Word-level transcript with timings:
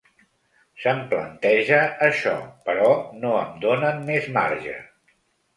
Se’m 0.85 1.01
planteja 1.11 1.81
això, 2.07 2.33
però 2.71 2.89
no 3.21 3.37
em 3.43 3.55
donen 3.67 4.03
més 4.11 4.31
marge. 4.39 4.77